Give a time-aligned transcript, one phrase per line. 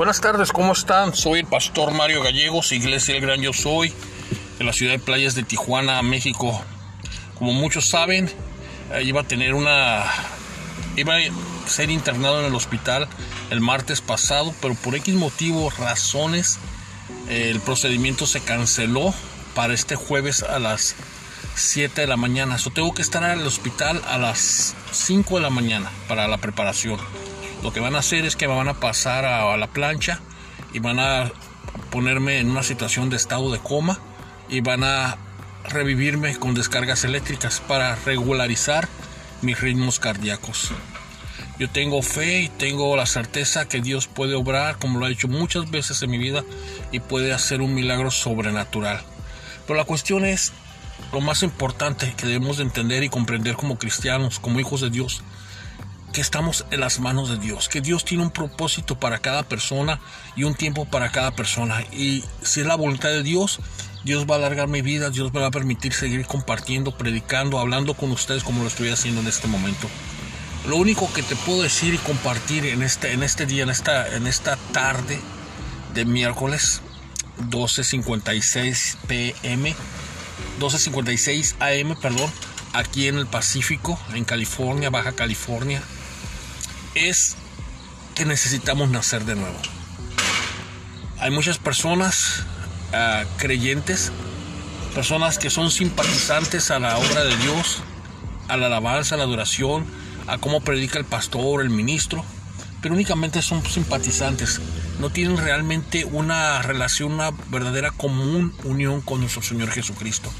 [0.00, 1.14] Buenas tardes, ¿cómo están?
[1.14, 3.92] Soy el pastor Mario Gallegos, Iglesia El Gran Yo Soy,
[4.58, 6.58] de la ciudad de Playas de Tijuana, México.
[7.38, 8.30] Como muchos saben,
[8.94, 10.06] eh, iba a tener una.
[10.96, 13.08] iba a ser internado en el hospital
[13.50, 16.58] el martes pasado, pero por X motivo, razones,
[17.28, 19.12] eh, el procedimiento se canceló
[19.54, 20.96] para este jueves a las
[21.56, 22.56] 7 de la mañana.
[22.56, 26.38] So, tengo que estar en el hospital a las 5 de la mañana para la
[26.38, 26.98] preparación.
[27.62, 30.20] Lo que van a hacer es que me van a pasar a, a la plancha
[30.72, 31.30] y van a
[31.90, 33.98] ponerme en una situación de estado de coma
[34.48, 35.16] y van a
[35.68, 38.88] revivirme con descargas eléctricas para regularizar
[39.42, 40.72] mis ritmos cardíacos.
[41.58, 45.28] Yo tengo fe y tengo la certeza que Dios puede obrar como lo ha hecho
[45.28, 46.42] muchas veces en mi vida
[46.90, 49.02] y puede hacer un milagro sobrenatural.
[49.66, 50.52] Pero la cuestión es
[51.12, 55.22] lo más importante que debemos de entender y comprender como cristianos, como hijos de Dios,
[56.12, 60.00] que estamos en las manos de Dios, que Dios tiene un propósito para cada persona
[60.36, 61.82] y un tiempo para cada persona.
[61.92, 63.60] Y si es la voluntad de Dios,
[64.04, 67.94] Dios va a alargar mi vida, Dios me va a permitir seguir compartiendo, predicando, hablando
[67.94, 69.88] con ustedes como lo estoy haciendo en este momento.
[70.66, 74.14] Lo único que te puedo decir y compartir en este, en este día, en esta,
[74.14, 75.20] en esta tarde
[75.94, 76.82] de miércoles
[77.48, 79.74] 12.56 pm,
[80.60, 82.30] 12.56 am, perdón,
[82.72, 85.82] aquí en el Pacífico, en California, Baja California,
[86.94, 87.36] es
[88.14, 89.56] que necesitamos nacer de nuevo.
[91.18, 92.44] Hay muchas personas
[92.92, 94.10] uh, creyentes,
[94.94, 97.78] personas que son simpatizantes a la obra de Dios,
[98.48, 99.86] a la alabanza, a la adoración,
[100.26, 102.24] a cómo predica el pastor, el ministro,
[102.80, 104.60] pero únicamente son simpatizantes,
[104.98, 110.30] no tienen realmente una relación, una verdadera común unión con nuestro Señor Jesucristo.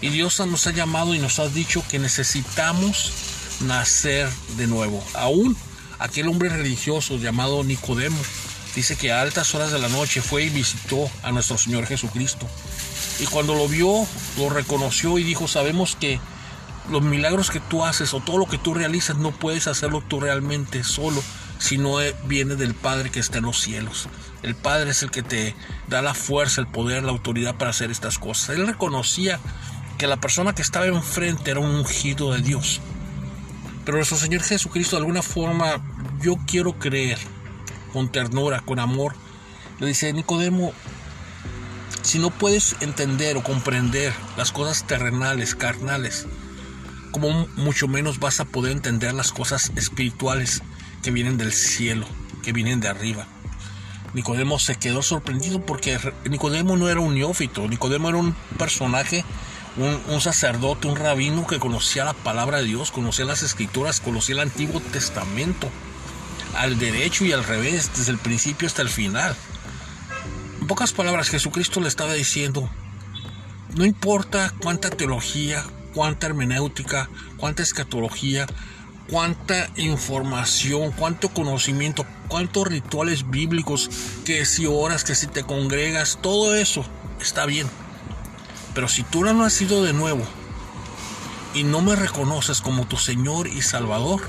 [0.00, 3.12] Y Dios nos ha llamado y nos ha dicho que necesitamos
[3.60, 5.02] nacer de nuevo.
[5.14, 5.56] Aún
[5.98, 8.18] aquel hombre religioso llamado Nicodemo
[8.74, 12.46] dice que a altas horas de la noche fue y visitó a nuestro Señor Jesucristo.
[13.20, 14.06] Y cuando lo vio,
[14.36, 16.20] lo reconoció y dijo, sabemos que
[16.90, 20.20] los milagros que tú haces o todo lo que tú realizas no puedes hacerlo tú
[20.20, 21.22] realmente solo,
[21.58, 21.96] sino
[22.26, 24.08] viene del Padre que está en los cielos.
[24.42, 25.56] El Padre es el que te
[25.88, 28.56] da la fuerza, el poder, la autoridad para hacer estas cosas.
[28.56, 29.40] Él reconocía
[29.98, 32.80] que la persona que estaba enfrente era un ungido de Dios.
[33.86, 35.80] Pero nuestro Señor Jesucristo de alguna forma,
[36.20, 37.18] yo quiero creer,
[37.92, 39.14] con ternura, con amor,
[39.78, 40.72] le dice, Nicodemo,
[42.02, 46.26] si no puedes entender o comprender las cosas terrenales, carnales,
[47.12, 50.62] como mucho menos vas a poder entender las cosas espirituales
[51.04, 52.06] que vienen del cielo,
[52.42, 53.28] que vienen de arriba.
[54.14, 55.96] Nicodemo se quedó sorprendido porque
[56.28, 59.24] Nicodemo no era un neófito, Nicodemo era un personaje,
[59.78, 64.40] un, sacerdote, un rabino que conocía la palabra de Dios, conocía las escrituras, conocía el
[64.40, 65.68] Antiguo Testamento,
[66.54, 69.36] al derecho y al revés, desde el principio hasta el final.
[70.60, 72.68] En pocas palabras, Jesucristo le estaba diciendo,
[73.74, 75.62] no importa cuánta teología,
[75.92, 78.46] cuánta hermenéutica, cuánta escatología,
[79.10, 83.90] cuánta información, cuánto conocimiento, cuántos rituales bíblicos,
[84.24, 86.86] que si oras, que si te congregas, todo eso
[87.20, 87.66] está bien.
[88.76, 90.22] Pero si tú no has nacido de nuevo
[91.54, 94.20] y no me reconoces como tu Señor y Salvador,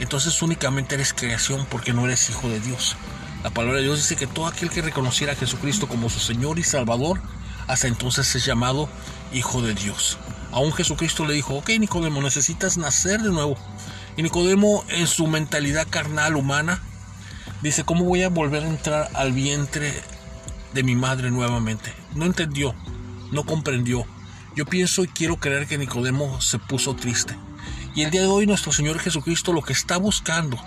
[0.00, 2.96] entonces únicamente eres creación porque no eres hijo de Dios.
[3.44, 6.58] La palabra de Dios dice que todo aquel que reconociera a Jesucristo como su Señor
[6.58, 7.20] y Salvador,
[7.68, 8.88] hasta entonces es llamado
[9.32, 10.18] hijo de Dios.
[10.50, 13.56] Aún Jesucristo le dijo, ok Nicodemo, necesitas nacer de nuevo.
[14.16, 16.82] Y Nicodemo en su mentalidad carnal humana
[17.62, 19.94] dice, ¿cómo voy a volver a entrar al vientre
[20.74, 21.94] de mi madre nuevamente?
[22.16, 22.74] No entendió,
[23.32, 24.04] no comprendió.
[24.56, 27.36] Yo pienso y quiero creer que Nicodemo se puso triste.
[27.94, 30.58] Y el día de hoy nuestro Señor Jesucristo lo que está buscando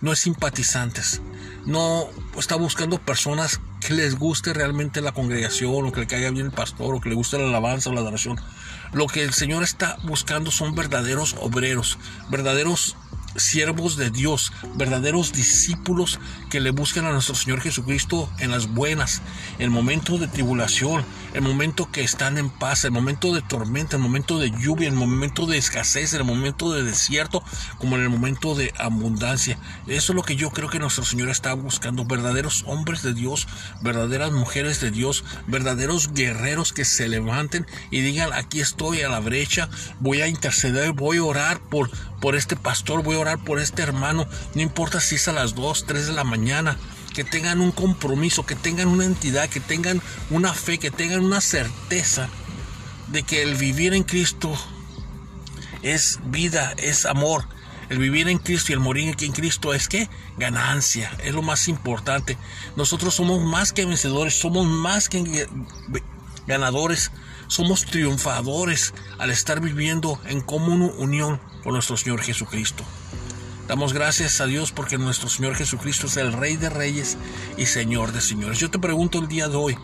[0.00, 1.22] no es simpatizantes,
[1.64, 2.06] no
[2.38, 6.52] está buscando personas que les guste realmente la congregación o que le caiga bien el
[6.52, 8.38] pastor o que le guste la alabanza o la adoración.
[8.92, 12.96] Lo que el Señor está buscando son verdaderos obreros, verdaderos
[13.36, 16.18] siervos de Dios, verdaderos discípulos
[16.50, 19.22] que le buscan a nuestro Señor Jesucristo en las buenas,
[19.58, 21.04] en momentos de tribulación,
[21.34, 24.94] en momento que están en paz, en momento de tormenta, en momento de lluvia, en
[24.94, 27.42] momento de escasez, en el momento de desierto,
[27.78, 29.58] como en el momento de abundancia.
[29.86, 33.48] Eso es lo que yo creo que nuestro Señor está buscando, verdaderos hombres de Dios,
[33.82, 39.20] verdaderas mujeres de Dios, verdaderos guerreros que se levanten y digan, aquí estoy a la
[39.20, 39.68] brecha,
[40.00, 41.90] voy a interceder, voy a orar por,
[42.20, 45.86] por este pastor, voy a por este hermano, no importa si es a las 2,
[45.86, 46.78] 3 de la mañana,
[47.14, 51.40] que tengan un compromiso, que tengan una entidad, que tengan una fe, que tengan una
[51.40, 52.28] certeza
[53.08, 54.52] de que el vivir en Cristo
[55.82, 57.46] es vida, es amor,
[57.90, 61.68] El vivir en Cristo y el morir en Cristo es que ganancia, es lo más
[61.68, 62.38] importante.
[62.76, 65.46] Nosotros somos más que vencedores, somos más que
[66.46, 67.10] ganadores,
[67.46, 72.84] somos triunfadores al estar viviendo en común unión con nuestro Señor Jesucristo.
[73.66, 77.16] Damos gracias a Dios porque nuestro Señor Jesucristo es el Rey de Reyes
[77.56, 78.60] y Señor de Señores.
[78.60, 79.76] Yo te pregunto el día de hoy,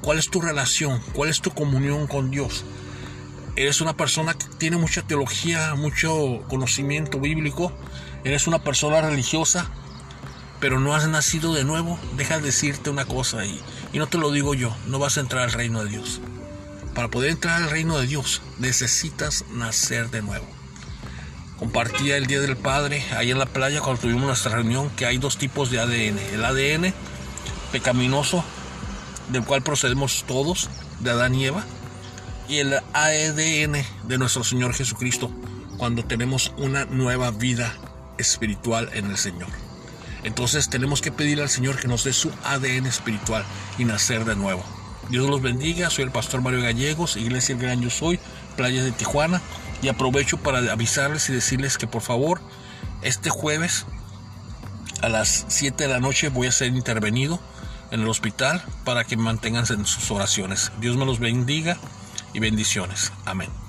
[0.00, 1.02] ¿cuál es tu relación?
[1.12, 2.64] ¿Cuál es tu comunión con Dios?
[3.56, 7.72] eres una persona que tiene mucha teología, mucho conocimiento bíblico,
[8.24, 9.70] eres una persona religiosa,
[10.60, 13.60] pero no has nacido de nuevo, deja de decirte una cosa y,
[13.92, 16.20] y no te lo digo yo, no vas a entrar al reino de Dios.
[16.94, 20.46] Para poder entrar al reino de Dios necesitas nacer de nuevo.
[21.58, 25.18] Compartía el Día del Padre ahí en la playa cuando tuvimos nuestra reunión que hay
[25.18, 26.18] dos tipos de ADN.
[26.32, 26.92] El ADN
[27.70, 28.44] pecaminoso,
[29.30, 30.68] del cual procedemos todos,
[31.00, 31.64] de Adán y Eva,
[32.48, 35.30] y el ADN de nuestro Señor Jesucristo
[35.78, 37.74] cuando tenemos una nueva vida
[38.18, 39.48] espiritual en el Señor.
[40.24, 43.44] Entonces tenemos que pedir al Señor que nos dé su ADN espiritual
[43.78, 44.64] y nacer de nuevo.
[45.10, 48.18] Dios los bendiga, soy el pastor Mario Gallegos, Iglesia El Gran Yo Soy,
[48.56, 49.40] Playas de Tijuana,
[49.82, 52.40] y aprovecho para avisarles y decirles que por favor,
[53.02, 53.86] este jueves
[55.02, 57.38] a las 7 de la noche voy a ser intervenido
[57.90, 60.72] en el hospital para que mantengan en sus oraciones.
[60.80, 61.76] Dios me los bendiga
[62.32, 63.12] y bendiciones.
[63.24, 63.63] Amén.